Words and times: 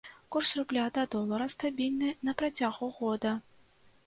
Курс 0.35 0.53
рубля 0.59 0.85
да 0.95 1.03
долара 1.15 1.47
стабільны 1.55 2.09
на 2.29 2.35
працягу 2.41 2.91
года. 2.99 3.37